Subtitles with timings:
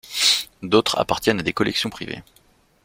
[0.63, 2.23] D’autres appartiennent à des collections privées.